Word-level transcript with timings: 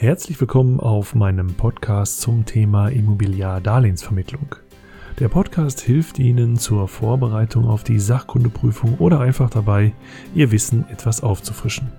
Herzlich 0.00 0.40
willkommen 0.40 0.80
auf 0.80 1.14
meinem 1.14 1.48
Podcast 1.48 2.22
zum 2.22 2.46
Thema 2.46 2.88
Immobiliardarlehensvermittlung. 2.88 4.56
Der 5.18 5.28
Podcast 5.28 5.82
hilft 5.82 6.18
Ihnen 6.18 6.56
zur 6.56 6.88
Vorbereitung 6.88 7.66
auf 7.66 7.84
die 7.84 7.98
Sachkundeprüfung 7.98 8.96
oder 8.96 9.20
einfach 9.20 9.50
dabei, 9.50 9.92
Ihr 10.34 10.52
Wissen 10.52 10.86
etwas 10.88 11.22
aufzufrischen. 11.22 11.92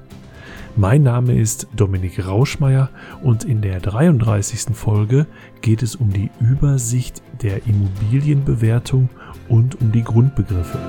Mein 0.75 1.03
Name 1.03 1.39
ist 1.39 1.67
Dominik 1.75 2.25
Rauschmeier 2.25 2.89
und 3.21 3.43
in 3.43 3.61
der 3.61 3.79
33. 3.79 4.75
Folge 4.75 5.27
geht 5.61 5.83
es 5.83 5.95
um 5.95 6.11
die 6.11 6.31
Übersicht 6.39 7.21
der 7.43 7.67
Immobilienbewertung 7.67 9.09
und 9.47 9.79
um 9.79 9.91
die 9.91 10.03
Grundbegriffe. 10.03 10.79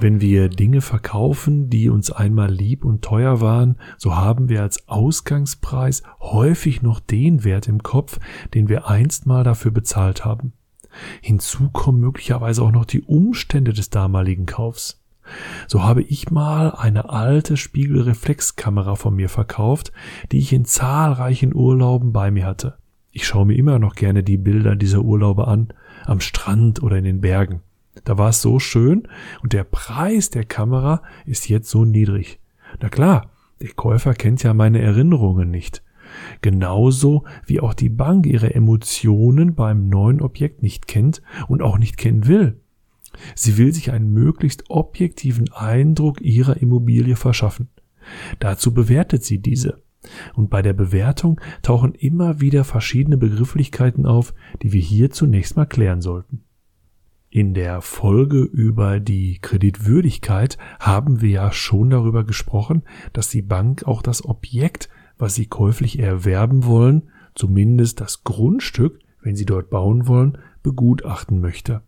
Wenn 0.00 0.20
wir 0.20 0.48
Dinge 0.48 0.80
verkaufen, 0.80 1.70
die 1.70 1.88
uns 1.88 2.10
einmal 2.10 2.50
lieb 2.50 2.84
und 2.84 3.02
teuer 3.02 3.40
waren, 3.40 3.76
so 3.96 4.16
haben 4.16 4.48
wir 4.48 4.60
als 4.60 4.88
Ausgangspreis 4.88 6.02
häufig 6.20 6.82
noch 6.82 7.00
den 7.00 7.44
Wert 7.44 7.68
im 7.68 7.82
Kopf, 7.82 8.18
den 8.52 8.68
wir 8.68 8.88
einst 8.88 9.26
mal 9.26 9.44
dafür 9.44 9.70
bezahlt 9.70 10.24
haben. 10.24 10.52
Hinzu 11.20 11.70
kommen 11.70 12.00
möglicherweise 12.00 12.62
auch 12.62 12.72
noch 12.72 12.84
die 12.84 13.02
Umstände 13.02 13.72
des 13.72 13.90
damaligen 13.90 14.46
Kaufs. 14.46 15.00
So 15.66 15.82
habe 15.82 16.02
ich 16.02 16.30
mal 16.30 16.72
eine 16.72 17.08
alte 17.08 17.56
Spiegelreflexkamera 17.56 18.96
von 18.96 19.14
mir 19.14 19.28
verkauft, 19.28 19.92
die 20.32 20.38
ich 20.38 20.52
in 20.52 20.66
zahlreichen 20.66 21.54
Urlauben 21.54 22.12
bei 22.12 22.30
mir 22.30 22.44
hatte. 22.44 22.76
Ich 23.10 23.26
schaue 23.26 23.46
mir 23.46 23.56
immer 23.56 23.78
noch 23.78 23.94
gerne 23.94 24.22
die 24.22 24.36
Bilder 24.36 24.76
dieser 24.76 25.00
Urlaube 25.00 25.48
an, 25.48 25.68
am 26.04 26.20
Strand 26.20 26.82
oder 26.82 26.98
in 26.98 27.04
den 27.04 27.20
Bergen. 27.20 27.62
Da 28.02 28.18
war 28.18 28.30
es 28.30 28.42
so 28.42 28.58
schön 28.58 29.06
und 29.42 29.52
der 29.52 29.64
Preis 29.64 30.30
der 30.30 30.44
Kamera 30.44 31.02
ist 31.26 31.48
jetzt 31.48 31.70
so 31.70 31.84
niedrig. 31.84 32.40
Na 32.80 32.88
klar, 32.88 33.30
der 33.60 33.70
Käufer 33.70 34.14
kennt 34.14 34.42
ja 34.42 34.52
meine 34.52 34.80
Erinnerungen 34.80 35.50
nicht. 35.50 35.82
Genauso 36.42 37.24
wie 37.46 37.60
auch 37.60 37.74
die 37.74 37.88
Bank 37.88 38.26
ihre 38.26 38.54
Emotionen 38.54 39.54
beim 39.54 39.88
neuen 39.88 40.20
Objekt 40.20 40.62
nicht 40.62 40.86
kennt 40.86 41.22
und 41.48 41.62
auch 41.62 41.78
nicht 41.78 41.96
kennen 41.96 42.26
will. 42.26 42.60
Sie 43.34 43.56
will 43.58 43.72
sich 43.72 43.92
einen 43.92 44.12
möglichst 44.12 44.70
objektiven 44.70 45.50
Eindruck 45.52 46.20
ihrer 46.20 46.56
Immobilie 46.56 47.16
verschaffen. 47.16 47.68
Dazu 48.38 48.74
bewertet 48.74 49.24
sie 49.24 49.38
diese. 49.38 49.82
Und 50.34 50.50
bei 50.50 50.60
der 50.60 50.74
Bewertung 50.74 51.40
tauchen 51.62 51.94
immer 51.94 52.40
wieder 52.40 52.64
verschiedene 52.64 53.16
Begrifflichkeiten 53.16 54.04
auf, 54.04 54.34
die 54.62 54.72
wir 54.72 54.80
hier 54.80 55.10
zunächst 55.10 55.56
mal 55.56 55.64
klären 55.64 56.02
sollten. 56.02 56.42
In 57.34 57.52
der 57.52 57.80
Folge 57.80 58.42
über 58.42 59.00
die 59.00 59.40
Kreditwürdigkeit 59.40 60.56
haben 60.78 61.20
wir 61.20 61.30
ja 61.30 61.50
schon 61.50 61.90
darüber 61.90 62.22
gesprochen, 62.22 62.84
dass 63.12 63.28
die 63.28 63.42
Bank 63.42 63.88
auch 63.88 64.02
das 64.02 64.24
Objekt, 64.24 64.88
was 65.18 65.34
Sie 65.34 65.46
käuflich 65.46 65.98
erwerben 65.98 66.64
wollen, 66.64 67.10
zumindest 67.34 68.00
das 68.00 68.22
Grundstück, 68.22 69.00
wenn 69.20 69.34
Sie 69.34 69.46
dort 69.46 69.68
bauen 69.68 70.06
wollen, 70.06 70.38
begutachten 70.62 71.40
möchte. 71.40 71.82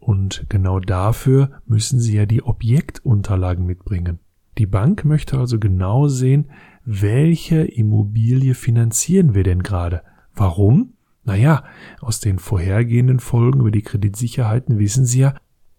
Und 0.00 0.44
genau 0.50 0.80
dafür 0.80 1.62
müssen 1.64 1.98
Sie 1.98 2.14
ja 2.14 2.26
die 2.26 2.42
Objektunterlagen 2.42 3.64
mitbringen. 3.64 4.18
Die 4.58 4.66
Bank 4.66 5.06
möchte 5.06 5.38
also 5.38 5.58
genau 5.58 6.08
sehen, 6.08 6.50
welche 6.84 7.62
Immobilie 7.62 8.52
finanzieren 8.52 9.32
wir 9.32 9.44
denn 9.44 9.62
gerade? 9.62 10.02
Warum? 10.34 10.92
Naja, 11.24 11.64
aus 12.00 12.20
den 12.20 12.38
vorhergehenden 12.38 13.18
Folgen 13.18 13.60
über 13.60 13.70
die 13.70 13.82
Kreditsicherheiten 13.82 14.78
wissen 14.78 15.06
Sie 15.06 15.20
ja, 15.20 15.34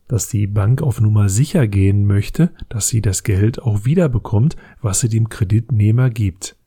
dass 0.08 0.28
die 0.28 0.48
Bank 0.48 0.82
auf 0.82 1.02
Nummer 1.02 1.30
sicher 1.30 1.68
gehen 1.68 2.06
möchte, 2.06 2.52
dass 2.70 2.88
sie 2.88 3.02
das 3.02 3.24
Geld 3.24 3.62
auch 3.62 3.86
wiederbekommt, 3.86 4.56
was 4.82 5.00
sie 5.00 5.10
dem 5.10 5.30
Kreditnehmer 5.30 6.10
gibt. 6.10 6.58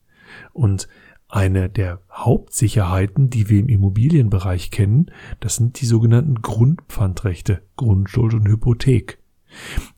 Und 0.51 0.87
eine 1.29 1.69
der 1.69 2.01
Hauptsicherheiten, 2.11 3.29
die 3.29 3.49
wir 3.49 3.59
im 3.59 3.69
Immobilienbereich 3.69 4.71
kennen, 4.71 5.11
das 5.39 5.55
sind 5.55 5.79
die 5.79 5.85
sogenannten 5.85 6.41
Grundpfandrechte, 6.41 7.61
Grundschuld 7.75 8.33
und 8.33 8.47
Hypothek. 8.47 9.19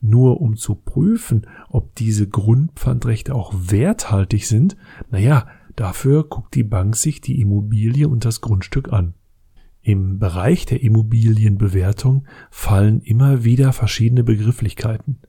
Nur 0.02 0.40
um 0.40 0.56
zu 0.56 0.76
prüfen, 0.76 1.48
ob 1.70 1.96
diese 1.96 2.28
Grundpfandrechte 2.28 3.34
auch 3.34 3.54
werthaltig 3.56 4.48
sind, 4.48 4.78
naja, 5.10 5.48
Dafür 5.76 6.24
guckt 6.24 6.56
die 6.56 6.64
Bank 6.64 6.96
sich 6.96 7.22
die 7.22 7.40
Immobilie 7.40 8.08
und 8.08 8.26
das 8.26 8.42
Grundstück 8.42 8.92
an. 8.92 9.14
Im 9.82 10.20
Bereich 10.20 10.66
der 10.66 10.84
Immobilienbewertung 10.84 12.28
fallen 12.52 13.02
immer 13.02 13.44
wieder 13.44 13.74
verschiedene 13.74 14.24
Begrifflichkeiten. 14.24 15.20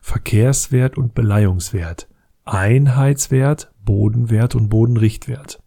Verkehrswert 0.00 0.96
und 0.96 1.14
Beleihungswert, 1.14 2.08
Einheitswert, 2.44 3.72
Bodenwert 3.84 4.54
und 4.54 4.68
Bodenrichtwert. 4.68 5.60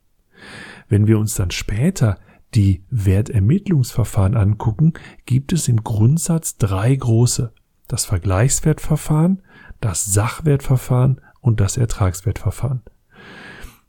Wenn 0.87 1.05
wir 1.05 1.19
uns 1.19 1.35
dann 1.35 1.51
später 1.51 2.17
die 2.55 2.83
Wertermittlungsverfahren 2.89 4.35
angucken, 4.35 4.93
gibt 5.25 5.53
es 5.53 5.67
im 5.67 5.83
Grundsatz 5.83 6.57
drei 6.57 6.95
große. 6.95 7.53
Das 7.87 8.05
Vergleichswertverfahren, 8.05 9.41
das 9.81 10.05
Sachwertverfahren 10.05 11.21
und 11.41 11.59
das 11.59 11.77
Ertragswertverfahren. 11.77 12.81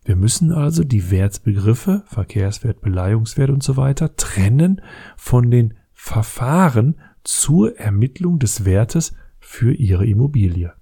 Wir 0.04 0.16
müssen 0.16 0.52
also 0.52 0.82
die 0.82 1.10
Wertsbegriffe, 1.10 2.02
Verkehrswert, 2.06 2.80
Beleihungswert 2.80 3.50
und 3.50 3.62
so 3.62 3.76
weiter, 3.76 4.16
trennen 4.16 4.80
von 5.16 5.50
den 5.50 5.74
Verfahren 5.92 6.96
zur 7.22 7.78
Ermittlung 7.78 8.38
des 8.38 8.64
Wertes 8.64 9.14
für 9.38 9.72
Ihre 9.72 10.06
Immobilie. 10.06 10.72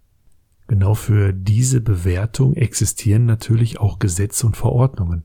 Genau 0.68 0.94
für 0.94 1.32
diese 1.32 1.80
Bewertung 1.80 2.54
existieren 2.54 3.24
natürlich 3.24 3.80
auch 3.80 3.98
Gesetze 3.98 4.46
und 4.46 4.56
Verordnungen. 4.56 5.24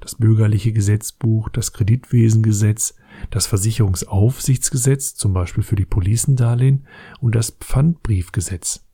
Das 0.00 0.16
bürgerliche 0.16 0.72
Gesetzbuch, 0.72 1.48
das 1.48 1.72
Kreditwesengesetz, 1.72 2.94
das 3.30 3.46
Versicherungsaufsichtsgesetz, 3.46 5.14
zum 5.14 5.32
Beispiel 5.32 5.62
für 5.62 5.76
die 5.76 5.86
Policendarlehen, 5.86 6.86
und 7.20 7.34
das 7.34 7.50
Pfandbriefgesetz. 7.50 8.86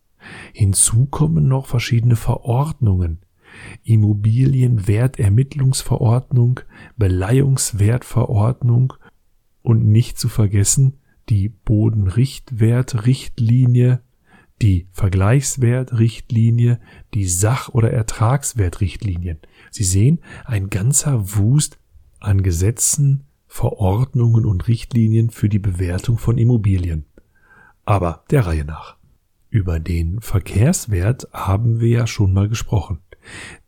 Hinzu 0.53 1.07
kommen 1.07 1.49
noch 1.49 1.67
verschiedene 1.67 2.17
Verordnungen, 2.17 3.21
Immobilienwertermittlungsverordnung, 3.85 6.61
Beleihungswertverordnung 6.97 8.95
und 9.63 9.87
nicht 9.87 10.19
zu 10.19 10.29
vergessen 10.29 10.99
die 11.29 11.49
Bodenrichtwertrichtlinie, 11.49 14.01
die 14.63 14.87
Vergleichswertrichtlinie, 14.93 16.81
die 17.15 17.27
Sach- 17.27 17.71
oder 17.71 17.93
Ertragswertrichtlinien. 17.93 19.39
Sie 19.71 19.85
sehen, 19.85 20.21
ein 20.45 20.71
ganzer 20.71 21.37
Wust 21.37 21.79
an 22.21 22.43
Gesetzen, 22.43 23.25
Verordnungen 23.47 24.47
und 24.47 24.69
Richtlinien 24.69 25.31
für 25.31 25.49
die 25.49 25.59
Bewertung 25.59 26.19
von 26.19 26.39
Immobilien. 26.39 27.07
Aber 27.85 28.25
der 28.31 28.47
Reihe 28.47 28.65
nach. 28.65 28.97
Über 29.49 29.79
den 29.79 30.21
Verkehrswert 30.21 31.29
haben 31.33 31.81
wir 31.81 31.89
ja 31.89 32.07
schon 32.07 32.33
mal 32.33 32.49
gesprochen. 32.49 32.99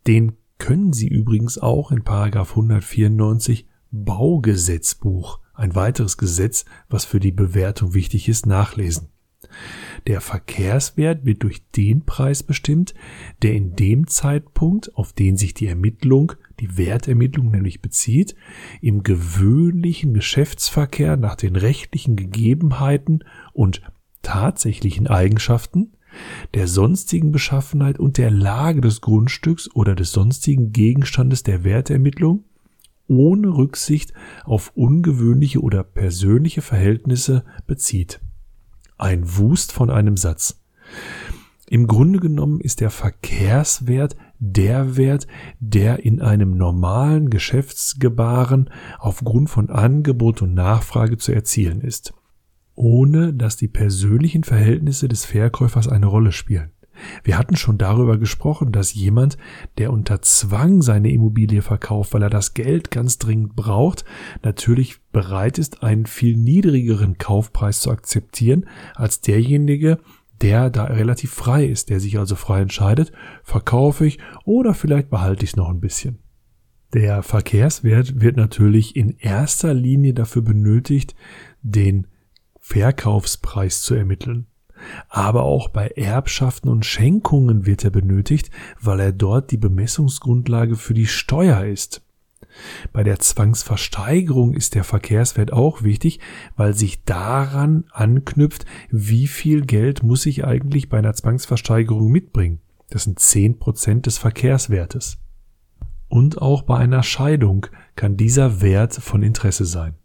Den 0.07 0.33
können 0.57 0.93
Sie 0.93 1.07
übrigens 1.07 1.57
auch 1.57 1.91
in 1.91 2.03
Paragraph 2.03 2.51
194 2.51 3.65
Baugesetzbuch, 3.91 5.39
ein 5.53 5.75
weiteres 5.75 6.17
Gesetz, 6.17 6.65
was 6.89 7.05
für 7.05 7.19
die 7.19 7.31
Bewertung 7.31 7.93
wichtig 7.93 8.29
ist, 8.29 8.45
nachlesen. 8.45 9.09
Der 10.07 10.21
Verkehrswert 10.21 11.25
wird 11.25 11.43
durch 11.43 11.63
den 11.71 12.05
Preis 12.05 12.43
bestimmt, 12.43 12.93
der 13.41 13.53
in 13.53 13.75
dem 13.75 14.07
Zeitpunkt, 14.07 14.95
auf 14.95 15.13
den 15.13 15.37
sich 15.37 15.53
die 15.53 15.67
Ermittlung, 15.67 16.33
die 16.59 16.77
Wertermittlung 16.77 17.51
nämlich 17.51 17.81
bezieht, 17.81 18.35
im 18.81 19.03
gewöhnlichen 19.03 20.13
Geschäftsverkehr 20.13 21.17
nach 21.17 21.35
den 21.35 21.55
rechtlichen 21.55 22.15
Gegebenheiten 22.15 23.23
und 23.53 23.81
tatsächlichen 24.21 25.07
Eigenschaften 25.07 25.93
der 26.53 26.67
sonstigen 26.67 27.31
Beschaffenheit 27.31 27.99
und 27.99 28.17
der 28.17 28.31
Lage 28.31 28.81
des 28.81 29.01
Grundstücks 29.01 29.69
oder 29.73 29.95
des 29.95 30.11
sonstigen 30.11 30.71
Gegenstandes 30.71 31.43
der 31.43 31.63
Wertermittlung 31.63 32.43
ohne 33.07 33.49
Rücksicht 33.49 34.13
auf 34.45 34.71
ungewöhnliche 34.75 35.61
oder 35.61 35.83
persönliche 35.83 36.61
Verhältnisse 36.61 37.43
bezieht. 37.65 38.21
Ein 38.97 39.37
Wust 39.37 39.71
von 39.71 39.89
einem 39.89 40.15
Satz. 40.15 40.61
Im 41.67 41.87
Grunde 41.87 42.19
genommen 42.19 42.61
ist 42.61 42.81
der 42.81 42.89
Verkehrswert 42.89 44.15
der 44.39 44.97
Wert, 44.97 45.27
der 45.59 46.03
in 46.03 46.21
einem 46.21 46.57
normalen 46.57 47.29
Geschäftsgebaren 47.29 48.69
aufgrund 48.97 49.49
von 49.49 49.69
Angebot 49.69 50.41
und 50.41 50.53
Nachfrage 50.53 51.17
zu 51.17 51.31
erzielen 51.31 51.81
ist 51.81 52.13
ohne 52.79 53.33
dass 53.33 53.57
die 53.57 53.67
persönlichen 53.67 54.45
Verhältnisse 54.45 55.09
des 55.09 55.25
Verkäufers 55.25 55.89
eine 55.89 56.05
Rolle 56.05 56.31
spielen. 56.31 56.71
Wir 57.25 57.37
hatten 57.37 57.57
schon 57.57 57.77
darüber 57.77 58.17
gesprochen, 58.17 58.71
dass 58.71 58.93
jemand, 58.93 59.37
der 59.77 59.91
unter 59.91 60.21
Zwang 60.21 60.81
seine 60.81 61.11
Immobilie 61.11 61.61
verkauft, 61.61 62.13
weil 62.13 62.23
er 62.23 62.29
das 62.29 62.53
Geld 62.53 62.89
ganz 62.89 63.17
dringend 63.17 63.55
braucht, 63.57 64.05
natürlich 64.43 65.01
bereit 65.11 65.57
ist, 65.57 65.83
einen 65.83 66.05
viel 66.05 66.37
niedrigeren 66.37 67.17
Kaufpreis 67.17 67.81
zu 67.81 67.91
akzeptieren 67.91 68.65
als 68.95 69.19
derjenige, 69.19 69.99
der 70.41 70.69
da 70.69 70.85
relativ 70.85 71.31
frei 71.31 71.65
ist, 71.65 71.89
der 71.89 71.99
sich 71.99 72.17
also 72.17 72.35
frei 72.35 72.61
entscheidet, 72.61 73.11
verkaufe 73.43 74.05
ich 74.05 74.19
oder 74.45 74.73
vielleicht 74.73 75.09
behalte 75.09 75.43
ich 75.43 75.51
es 75.51 75.57
noch 75.57 75.69
ein 75.69 75.81
bisschen. 75.81 76.19
Der 76.93 77.23
Verkehrswert 77.23 78.21
wird 78.21 78.37
natürlich 78.37 78.95
in 78.95 79.17
erster 79.17 79.73
Linie 79.73 80.13
dafür 80.13 80.41
benötigt, 80.41 81.13
den 81.61 82.07
Verkaufspreis 82.69 83.81
zu 83.81 83.95
ermitteln. 83.95 84.45
Aber 85.09 85.41
auch 85.41 85.69
bei 85.69 85.87
Erbschaften 85.87 86.69
und 86.69 86.85
Schenkungen 86.85 87.65
wird 87.65 87.83
er 87.83 87.89
benötigt, 87.89 88.51
weil 88.79 88.99
er 88.99 89.11
dort 89.11 89.49
die 89.49 89.57
Bemessungsgrundlage 89.57 90.75
für 90.75 90.93
die 90.93 91.07
Steuer 91.07 91.65
ist. 91.65 92.03
Bei 92.93 93.03
der 93.03 93.19
Zwangsversteigerung 93.19 94.53
ist 94.53 94.75
der 94.75 94.83
Verkehrswert 94.83 95.51
auch 95.51 95.81
wichtig, 95.81 96.19
weil 96.55 96.75
sich 96.75 97.03
daran 97.05 97.85
anknüpft, 97.91 98.65
wie 98.91 99.25
viel 99.25 99.65
Geld 99.65 100.03
muss 100.03 100.27
ich 100.27 100.45
eigentlich 100.45 100.89
bei 100.89 100.99
einer 100.99 101.13
Zwangsversteigerung 101.13 102.11
mitbringen. 102.11 102.59
Das 102.91 103.03
sind 103.03 103.19
zehn 103.19 103.57
Prozent 103.57 104.05
des 104.05 104.19
Verkehrswertes. 104.19 105.17
Und 106.07 106.39
auch 106.39 106.61
bei 106.61 106.77
einer 106.77 107.03
Scheidung 107.03 107.65
kann 107.95 108.15
dieser 108.15 108.61
Wert 108.61 108.93
von 108.93 109.23
Interesse 109.23 109.65
sein. 109.65 109.95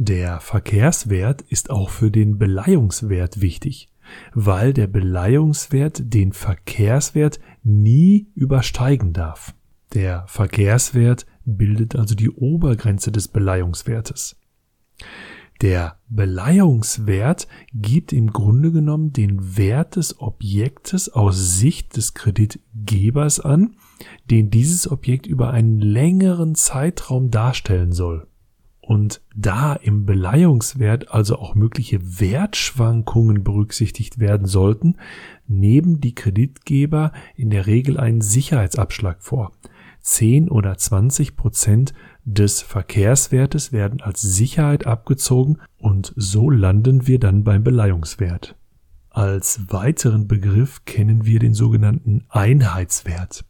Der 0.00 0.38
Verkehrswert 0.38 1.42
ist 1.42 1.70
auch 1.70 1.90
für 1.90 2.12
den 2.12 2.38
Beleihungswert 2.38 3.40
wichtig, 3.40 3.88
weil 4.32 4.72
der 4.72 4.86
Beleihungswert 4.86 6.14
den 6.14 6.32
Verkehrswert 6.32 7.40
nie 7.64 8.28
übersteigen 8.36 9.12
darf. 9.12 9.56
Der 9.94 10.24
Verkehrswert 10.28 11.26
bildet 11.44 11.96
also 11.96 12.14
die 12.14 12.30
Obergrenze 12.30 13.10
des 13.10 13.26
Beleihungswertes. 13.26 14.36
Der 15.62 15.98
Beleihungswert 16.08 17.48
gibt 17.74 18.12
im 18.12 18.32
Grunde 18.32 18.70
genommen 18.70 19.12
den 19.12 19.56
Wert 19.56 19.96
des 19.96 20.20
Objektes 20.20 21.08
aus 21.08 21.58
Sicht 21.58 21.96
des 21.96 22.14
Kreditgebers 22.14 23.40
an, 23.40 23.74
den 24.30 24.50
dieses 24.50 24.88
Objekt 24.88 25.26
über 25.26 25.50
einen 25.50 25.80
längeren 25.80 26.54
Zeitraum 26.54 27.32
darstellen 27.32 27.90
soll. 27.90 28.27
Und 28.88 29.20
da 29.36 29.74
im 29.74 30.06
Beleihungswert 30.06 31.12
also 31.12 31.36
auch 31.36 31.54
mögliche 31.54 32.00
Wertschwankungen 32.20 33.44
berücksichtigt 33.44 34.18
werden 34.18 34.46
sollten, 34.46 34.96
nehmen 35.46 36.00
die 36.00 36.14
Kreditgeber 36.14 37.12
in 37.36 37.50
der 37.50 37.66
Regel 37.66 38.00
einen 38.00 38.22
Sicherheitsabschlag 38.22 39.22
vor. 39.22 39.52
10 40.00 40.48
oder 40.48 40.78
20 40.78 41.36
Prozent 41.36 41.92
des 42.24 42.62
Verkehrswertes 42.62 43.72
werden 43.72 44.00
als 44.00 44.22
Sicherheit 44.22 44.86
abgezogen 44.86 45.58
und 45.76 46.14
so 46.16 46.48
landen 46.48 47.06
wir 47.06 47.20
dann 47.20 47.44
beim 47.44 47.62
Beleihungswert. 47.62 48.56
Als 49.10 49.60
weiteren 49.68 50.28
Begriff 50.28 50.86
kennen 50.86 51.26
wir 51.26 51.40
den 51.40 51.52
sogenannten 51.52 52.24
Einheitswert. 52.30 53.44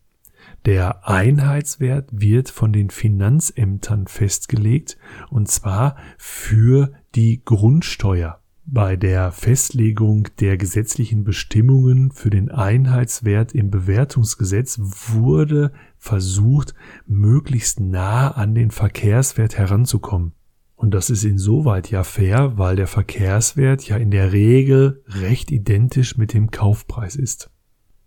Der 0.67 1.09
Einheitswert 1.09 2.09
wird 2.13 2.51
von 2.51 2.73
den 2.73 2.91
Finanzämtern 2.91 4.07
festgelegt 4.07 4.99
und 5.31 5.49
zwar 5.49 5.97
für 6.19 6.93
die 7.15 7.43
Grundsteuer. 7.45 8.41
Bei 8.71 8.97
der 8.97 9.33
Festlegung 9.33 10.29
der 10.41 10.59
gesetzlichen 10.59 11.25
Bestimmungen 11.25 12.11
für 12.11 12.29
den 12.29 12.51
Einheitswert 12.51 13.55
im 13.55 13.71
Bewertungsgesetz 13.71 14.79
wurde 14.79 15.73
versucht, 15.97 16.75
möglichst 17.07 17.81
nah 17.81 18.31
an 18.31 18.55
den 18.55 18.71
Verkehrswert 18.71 19.57
heranzukommen. 19.57 20.33
Und 20.77 20.93
das 20.93 21.09
ist 21.09 21.25
insoweit 21.25 21.91
ja 21.91 22.05
fair, 22.05 22.59
weil 22.59 22.77
der 22.77 22.87
Verkehrswert 22.87 23.89
ja 23.89 23.97
in 23.97 24.11
der 24.11 24.33
Regel 24.33 25.03
recht 25.07 25.51
identisch 25.51 26.19
mit 26.19 26.35
dem 26.35 26.51
Kaufpreis 26.51 27.17
ist. 27.17 27.51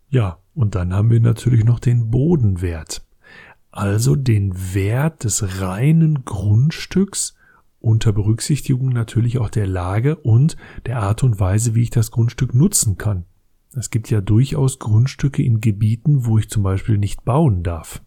Ja, 0.09 0.40
und 0.53 0.75
dann 0.75 0.93
haben 0.93 1.09
wir 1.09 1.19
natürlich 1.19 1.63
noch 1.63 1.79
den 1.79 2.11
Bodenwert, 2.11 3.05
also 3.71 4.15
den 4.15 4.53
Wert 4.73 5.23
des 5.23 5.61
reinen 5.61 6.25
Grundstücks 6.25 7.35
unter 7.79 8.13
Berücksichtigung 8.13 8.89
natürlich 8.89 9.39
auch 9.39 9.49
der 9.49 9.65
Lage 9.65 10.15
und 10.17 10.55
der 10.85 11.01
Art 11.01 11.23
und 11.23 11.39
Weise, 11.39 11.73
wie 11.73 11.81
ich 11.81 11.89
das 11.89 12.11
Grundstück 12.11 12.53
nutzen 12.53 12.97
kann. 12.97 13.25
Es 13.73 13.89
gibt 13.89 14.09
ja 14.09 14.21
durchaus 14.21 14.79
Grundstücke 14.79 15.41
in 15.41 15.61
Gebieten, 15.61 16.25
wo 16.25 16.37
ich 16.37 16.49
zum 16.49 16.61
Beispiel 16.61 16.97
nicht 16.97 17.23
bauen 17.23 17.63
darf. 17.63 18.03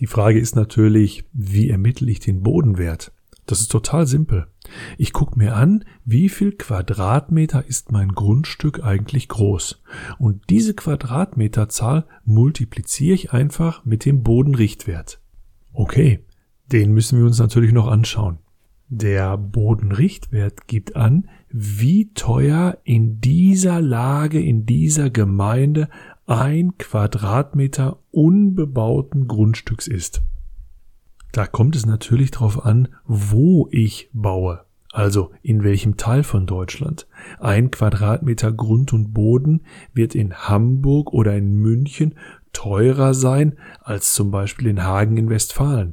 Die 0.00 0.06
Frage 0.06 0.38
ist 0.38 0.56
natürlich, 0.56 1.24
wie 1.32 1.70
ermittle 1.70 2.10
ich 2.10 2.20
den 2.20 2.42
Bodenwert? 2.42 3.12
Das 3.46 3.60
ist 3.60 3.70
total 3.70 4.06
simpel. 4.06 4.48
Ich 4.98 5.12
gucke 5.12 5.38
mir 5.38 5.54
an, 5.54 5.84
wie 6.04 6.28
viel 6.28 6.52
Quadratmeter 6.52 7.64
ist 7.64 7.92
mein 7.92 8.08
Grundstück 8.08 8.82
eigentlich 8.82 9.28
groß. 9.28 9.82
Und 10.18 10.50
diese 10.50 10.74
Quadratmeterzahl 10.74 12.06
multipliziere 12.24 13.14
ich 13.14 13.32
einfach 13.32 13.84
mit 13.84 14.04
dem 14.04 14.24
Bodenrichtwert. 14.24 15.20
Okay, 15.72 16.24
den 16.72 16.92
müssen 16.92 17.18
wir 17.18 17.26
uns 17.26 17.38
natürlich 17.38 17.72
noch 17.72 17.86
anschauen. 17.86 18.38
Der 18.88 19.36
Bodenrichtwert 19.36 20.66
gibt 20.68 20.96
an, 20.96 21.28
wie 21.50 22.12
teuer 22.14 22.78
in 22.84 23.20
dieser 23.20 23.80
Lage, 23.80 24.40
in 24.40 24.64
dieser 24.66 25.10
Gemeinde 25.10 25.88
ein 26.26 26.76
Quadratmeter 26.78 27.98
unbebauten 28.10 29.26
Grundstücks 29.26 29.86
ist. 29.86 30.22
Da 31.36 31.46
kommt 31.46 31.76
es 31.76 31.84
natürlich 31.84 32.30
darauf 32.30 32.64
an, 32.64 32.88
wo 33.04 33.68
ich 33.70 34.08
baue. 34.14 34.64
Also 34.90 35.32
in 35.42 35.64
welchem 35.64 35.98
Teil 35.98 36.22
von 36.22 36.46
Deutschland. 36.46 37.06
Ein 37.38 37.70
Quadratmeter 37.70 38.52
Grund 38.52 38.94
und 38.94 39.12
Boden 39.12 39.60
wird 39.92 40.14
in 40.14 40.32
Hamburg 40.32 41.12
oder 41.12 41.36
in 41.36 41.56
München 41.56 42.14
teurer 42.54 43.12
sein 43.12 43.58
als 43.82 44.14
zum 44.14 44.30
Beispiel 44.30 44.68
in 44.68 44.82
Hagen 44.82 45.18
in 45.18 45.28
Westfalen. 45.28 45.92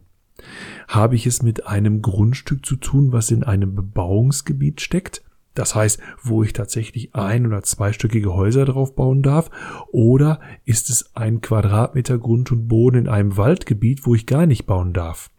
Habe 0.87 1.15
ich 1.15 1.27
es 1.27 1.43
mit 1.43 1.67
einem 1.67 2.01
Grundstück 2.01 2.65
zu 2.65 2.77
tun, 2.77 3.11
was 3.11 3.29
in 3.29 3.43
einem 3.43 3.75
Bebauungsgebiet 3.75 4.79
steckt? 4.79 5.25
Das 5.55 5.75
heißt, 5.75 5.99
wo 6.21 6.41
ich 6.41 6.53
tatsächlich 6.53 7.15
ein- 7.15 7.45
oder 7.45 7.63
zweistöckige 7.63 8.33
Häuser 8.33 8.63
drauf 8.63 8.95
bauen 8.95 9.21
darf? 9.21 9.49
Oder 9.91 10.39
ist 10.63 10.89
es 10.89 11.17
ein 11.17 11.41
Quadratmeter 11.41 12.17
Grund 12.17 12.49
und 12.53 12.69
Boden 12.69 12.95
in 12.95 13.09
einem 13.09 13.35
Waldgebiet, 13.35 14.05
wo 14.05 14.15
ich 14.15 14.25
gar 14.25 14.45
nicht 14.45 14.65
bauen 14.65 14.93
darf? 14.93 15.29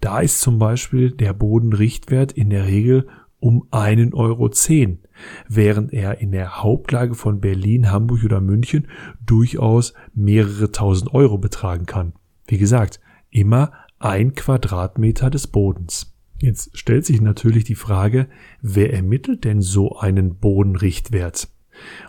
Da 0.00 0.20
ist 0.20 0.40
zum 0.40 0.58
Beispiel 0.58 1.10
der 1.10 1.32
Bodenrichtwert 1.32 2.32
in 2.32 2.50
der 2.50 2.66
Regel 2.66 3.06
um 3.40 3.66
einen 3.70 4.14
Euro 4.14 4.48
zehn, 4.50 5.00
während 5.48 5.92
er 5.92 6.20
in 6.20 6.30
der 6.30 6.62
Hauptlage 6.62 7.14
von 7.14 7.40
Berlin, 7.40 7.90
Hamburg 7.90 8.24
oder 8.24 8.40
München 8.40 8.88
durchaus 9.24 9.94
mehrere 10.14 10.70
tausend 10.72 11.12
Euro 11.14 11.38
betragen 11.38 11.86
kann. 11.86 12.12
Wie 12.46 12.58
gesagt, 12.58 13.00
immer 13.30 13.72
ein 13.98 14.34
Quadratmeter 14.34 15.30
des 15.30 15.46
Bodens. 15.46 16.14
Jetzt 16.38 16.76
stellt 16.76 17.04
sich 17.04 17.20
natürlich 17.20 17.64
die 17.64 17.74
Frage, 17.74 18.28
wer 18.62 18.94
ermittelt 18.94 19.44
denn 19.44 19.60
so 19.60 19.98
einen 19.98 20.36
Bodenrichtwert? 20.36 21.48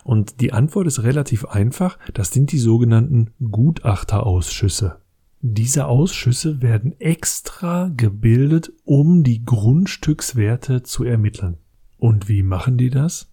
Und 0.04 0.40
die 0.40 0.52
Antwort 0.52 0.86
ist 0.86 1.02
relativ 1.02 1.44
einfach, 1.46 1.98
das 2.12 2.30
sind 2.30 2.52
die 2.52 2.58
sogenannten 2.58 3.30
Gutachterausschüsse. 3.50 5.01
Diese 5.44 5.86
Ausschüsse 5.86 6.62
werden 6.62 6.94
extra 7.00 7.90
gebildet, 7.96 8.72
um 8.84 9.24
die 9.24 9.44
Grundstückswerte 9.44 10.84
zu 10.84 11.02
ermitteln. 11.02 11.56
Und 11.98 12.28
wie 12.28 12.44
machen 12.44 12.78
die 12.78 12.90
das? 12.90 13.32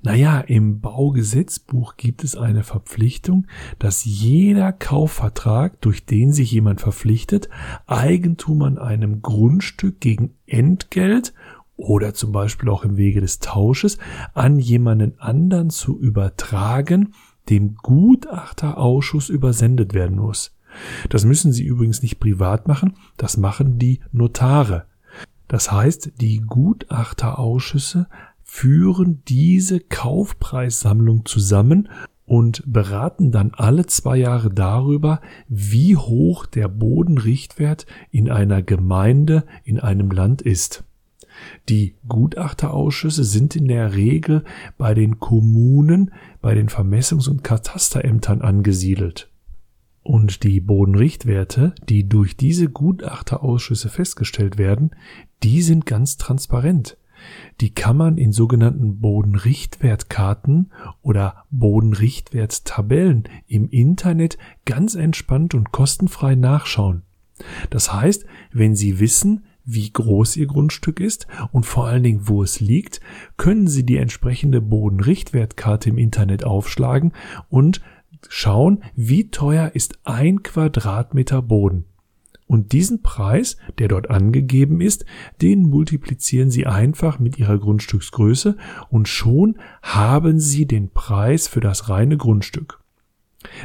Naja, 0.00 0.38
im 0.38 0.80
Baugesetzbuch 0.80 1.96
gibt 1.96 2.22
es 2.22 2.36
eine 2.36 2.62
Verpflichtung, 2.62 3.48
dass 3.80 4.04
jeder 4.04 4.72
Kaufvertrag, 4.72 5.80
durch 5.80 6.06
den 6.06 6.32
sich 6.32 6.52
jemand 6.52 6.80
verpflichtet, 6.80 7.48
Eigentum 7.88 8.62
an 8.62 8.78
einem 8.78 9.20
Grundstück 9.20 9.98
gegen 9.98 10.36
Entgelt 10.46 11.34
oder 11.74 12.14
zum 12.14 12.30
Beispiel 12.30 12.68
auch 12.68 12.84
im 12.84 12.96
Wege 12.96 13.20
des 13.20 13.40
Tausches 13.40 13.98
an 14.32 14.60
jemanden 14.60 15.18
anderen 15.18 15.70
zu 15.70 15.98
übertragen, 15.98 17.14
dem 17.50 17.74
Gutachterausschuss 17.74 19.28
übersendet 19.28 19.92
werden 19.92 20.18
muss. 20.18 20.54
Das 21.08 21.24
müssen 21.24 21.52
Sie 21.52 21.64
übrigens 21.64 22.02
nicht 22.02 22.20
privat 22.20 22.68
machen, 22.68 22.94
das 23.16 23.36
machen 23.36 23.78
die 23.78 24.00
Notare. 24.12 24.84
Das 25.48 25.72
heißt, 25.72 26.12
die 26.20 26.40
Gutachterausschüsse 26.40 28.06
führen 28.44 29.22
diese 29.28 29.80
Kaufpreissammlung 29.80 31.24
zusammen 31.24 31.88
und 32.26 32.62
beraten 32.66 33.32
dann 33.32 33.52
alle 33.54 33.86
zwei 33.86 34.18
Jahre 34.18 34.50
darüber, 34.50 35.20
wie 35.48 35.96
hoch 35.96 36.44
der 36.44 36.68
Bodenrichtwert 36.68 37.86
in 38.10 38.30
einer 38.30 38.62
Gemeinde 38.62 39.44
in 39.64 39.80
einem 39.80 40.10
Land 40.10 40.42
ist. 40.42 40.84
Die 41.68 41.94
Gutachterausschüsse 42.08 43.24
sind 43.24 43.56
in 43.56 43.68
der 43.68 43.94
Regel 43.94 44.44
bei 44.76 44.92
den 44.92 45.20
Kommunen, 45.20 46.12
bei 46.42 46.54
den 46.54 46.68
Vermessungs- 46.68 47.28
und 47.28 47.44
Katasterämtern 47.44 48.42
angesiedelt. 48.42 49.30
Und 50.08 50.42
die 50.42 50.62
Bodenrichtwerte, 50.62 51.74
die 51.86 52.08
durch 52.08 52.34
diese 52.34 52.70
Gutachterausschüsse 52.70 53.90
festgestellt 53.90 54.56
werden, 54.56 54.92
die 55.42 55.60
sind 55.60 55.84
ganz 55.84 56.16
transparent. 56.16 56.96
die 57.60 57.74
kann 57.74 57.96
man 57.96 58.16
in 58.16 58.32
sogenannten 58.32 59.00
Bodenrichtwertkarten 59.00 60.72
oder 61.02 61.44
Bodenrichtwerttabellen 61.50 63.24
im 63.48 63.68
Internet 63.68 64.38
ganz 64.64 64.94
entspannt 64.94 65.54
und 65.54 65.72
kostenfrei 65.72 66.36
nachschauen. 66.36 67.02
Das 67.68 67.92
heißt, 67.92 68.24
wenn 68.52 68.76
Sie 68.76 69.00
wissen, 69.00 69.44
wie 69.64 69.90
groß 69.90 70.36
Ihr 70.36 70.46
Grundstück 70.46 71.00
ist 71.00 71.26
und 71.52 71.66
vor 71.66 71.86
allen 71.86 72.04
Dingen, 72.04 72.28
wo 72.28 72.42
es 72.42 72.60
liegt, 72.60 73.00
können 73.36 73.66
Sie 73.66 73.84
die 73.84 73.98
entsprechende 73.98 74.62
Bodenrichtwertkarte 74.62 75.90
im 75.90 75.98
Internet 75.98 76.44
aufschlagen 76.44 77.12
und 77.50 77.82
schauen, 78.28 78.82
wie 78.94 79.30
teuer 79.30 79.72
ist 79.74 79.98
ein 80.04 80.42
Quadratmeter 80.42 81.42
Boden. 81.42 81.84
Und 82.48 82.72
diesen 82.72 83.02
Preis, 83.02 83.58
der 83.78 83.88
dort 83.88 84.08
angegeben 84.10 84.80
ist, 84.80 85.04
den 85.42 85.68
multiplizieren 85.68 86.50
Sie 86.50 86.66
einfach 86.66 87.18
mit 87.18 87.38
Ihrer 87.38 87.58
Grundstücksgröße 87.58 88.56
und 88.88 89.06
schon 89.06 89.58
haben 89.82 90.40
Sie 90.40 90.64
den 90.66 90.90
Preis 90.90 91.46
für 91.46 91.60
das 91.60 91.90
reine 91.90 92.16
Grundstück. 92.16 92.80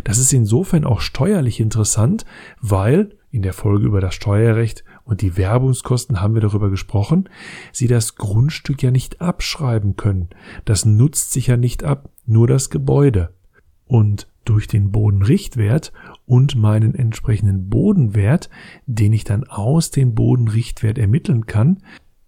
Das 0.03 0.17
ist 0.17 0.33
insofern 0.33 0.83
auch 0.83 0.99
steuerlich 0.99 1.59
interessant, 1.61 2.25
weil 2.61 3.17
in 3.31 3.41
der 3.41 3.53
Folge 3.53 3.87
über 3.87 4.01
das 4.01 4.13
Steuerrecht 4.13 4.83
und 5.05 5.21
die 5.21 5.37
Werbungskosten 5.37 6.21
haben 6.21 6.35
wir 6.35 6.41
darüber 6.41 6.69
gesprochen, 6.69 7.29
Sie 7.71 7.87
das 7.87 8.15
Grundstück 8.15 8.83
ja 8.83 8.91
nicht 8.91 9.21
abschreiben 9.21 9.95
können. 9.95 10.29
Das 10.65 10.85
nutzt 10.85 11.31
sich 11.31 11.47
ja 11.47 11.57
nicht 11.57 11.83
ab, 11.83 12.09
nur 12.25 12.47
das 12.47 12.69
Gebäude. 12.69 13.33
Und 13.85 14.27
durch 14.45 14.67
den 14.67 14.91
Bodenrichtwert 14.91 15.93
und 16.25 16.55
meinen 16.55 16.95
entsprechenden 16.95 17.69
Bodenwert, 17.69 18.49
den 18.85 19.13
ich 19.13 19.23
dann 19.23 19.43
aus 19.43 19.91
dem 19.91 20.15
Bodenrichtwert 20.15 20.97
ermitteln 20.97 21.45
kann, 21.45 21.79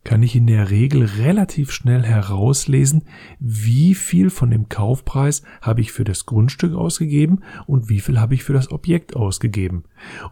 kann 0.06 0.22
ich 0.22 0.36
in 0.36 0.48
der 0.48 0.70
Regel 0.70 1.04
relativ 1.04 1.72
schnell 1.72 2.04
herauslesen, 2.04 3.04
wie 3.40 3.96
viel 3.96 4.30
von 4.30 4.52
dem 4.52 4.70
Kaufpreis 4.70 5.42
habe 5.62 5.82
ich 5.82 5.92
für 5.92 6.04
das 6.04 6.28
Grundstück 6.28 6.76
ausgegeben 6.76 7.40
und 7.66 7.90
wie 7.90 8.00
viel 8.00 8.20
habe 8.20 8.36
ich 8.36 8.44
für 8.44 8.54
das 8.54 8.72
Objekt 8.72 9.16
ausgegeben. 9.16 9.84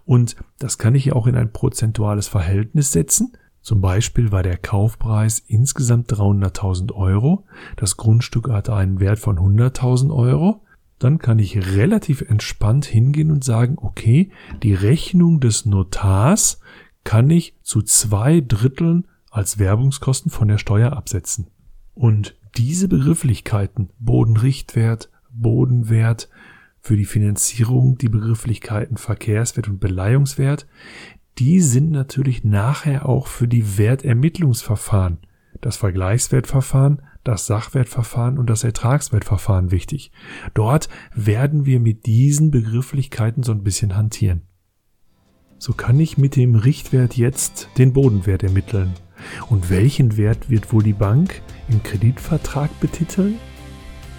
Und 0.05 0.37
das 0.59 0.77
kann 0.77 0.95
ich 0.95 1.05
ja 1.05 1.13
auch 1.13 1.27
in 1.27 1.35
ein 1.35 1.51
prozentuales 1.51 2.27
Verhältnis 2.27 2.91
setzen. 2.91 3.33
Zum 3.61 3.81
Beispiel 3.81 4.31
war 4.31 4.43
der 4.43 4.57
Kaufpreis 4.57 5.39
insgesamt 5.39 6.11
300.000 6.13 6.93
Euro, 6.93 7.45
das 7.75 7.97
Grundstück 7.97 8.49
hatte 8.49 8.75
einen 8.75 8.99
Wert 8.99 9.19
von 9.19 9.37
100.000 9.37 10.13
Euro 10.13 10.61
dann 11.03 11.19
kann 11.19 11.39
ich 11.39 11.75
relativ 11.75 12.21
entspannt 12.21 12.85
hingehen 12.85 13.31
und 13.31 13.43
sagen, 13.43 13.75
okay, 13.77 14.31
die 14.61 14.73
Rechnung 14.73 15.39
des 15.39 15.65
Notars 15.65 16.59
kann 17.03 17.29
ich 17.29 17.55
zu 17.61 17.81
zwei 17.81 18.41
Dritteln 18.41 19.07
als 19.29 19.59
Werbungskosten 19.59 20.31
von 20.31 20.47
der 20.47 20.57
Steuer 20.57 20.93
absetzen. 20.93 21.47
Und 21.93 22.35
diese 22.55 22.87
Begrifflichkeiten, 22.87 23.89
Bodenrichtwert, 23.99 25.09
Bodenwert, 25.31 26.29
für 26.83 26.97
die 26.97 27.05
Finanzierung 27.05 27.97
die 27.97 28.09
Begrifflichkeiten 28.09 28.97
Verkehrswert 28.97 29.69
und 29.69 29.79
Beleihungswert, 29.79 30.67
die 31.39 31.61
sind 31.61 31.91
natürlich 31.91 32.43
nachher 32.43 33.07
auch 33.07 33.27
für 33.27 33.47
die 33.47 33.77
Wertermittlungsverfahren, 33.77 35.19
das 35.61 35.77
Vergleichswertverfahren 35.77 37.01
das 37.23 37.45
Sachwertverfahren 37.45 38.37
und 38.37 38.49
das 38.49 38.63
Ertragswertverfahren 38.63 39.71
wichtig. 39.71 40.11
Dort 40.53 40.89
werden 41.13 41.65
wir 41.65 41.79
mit 41.79 42.05
diesen 42.05 42.51
Begrifflichkeiten 42.51 43.43
so 43.43 43.51
ein 43.51 43.63
bisschen 43.63 43.95
hantieren. 43.95 44.41
So 45.57 45.73
kann 45.73 45.99
ich 45.99 46.17
mit 46.17 46.35
dem 46.35 46.55
Richtwert 46.55 47.15
jetzt 47.15 47.69
den 47.77 47.93
Bodenwert 47.93 48.43
ermitteln. 48.43 48.93
Und 49.49 49.69
welchen 49.69 50.17
Wert 50.17 50.49
wird 50.49 50.73
wohl 50.73 50.83
die 50.83 50.91
Bank 50.91 51.41
im 51.69 51.81
Kreditvertrag 51.81 52.77
betiteln? 52.81 53.35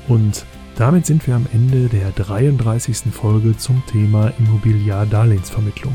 Und 0.09 0.47
damit 0.77 1.05
sind 1.05 1.27
wir 1.27 1.37
am 1.37 1.47
Ende 1.53 1.89
der 1.89 2.11
33. 2.13 3.13
Folge 3.13 3.57
zum 3.57 3.83
Thema 3.87 4.33
Immobiliardarlehensvermittlung. 4.39 5.95